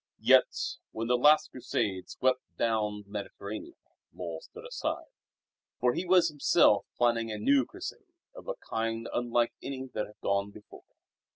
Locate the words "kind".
8.67-9.07